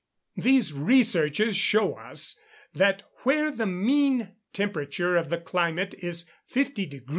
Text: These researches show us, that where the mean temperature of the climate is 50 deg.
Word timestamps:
These 0.37 0.73
researches 0.73 1.55
show 1.55 1.93
us, 1.93 2.39
that 2.73 3.03
where 3.21 3.51
the 3.51 3.67
mean 3.67 4.29
temperature 4.51 5.15
of 5.15 5.29
the 5.29 5.37
climate 5.37 5.93
is 5.99 6.25
50 6.47 6.87
deg. 6.87 7.03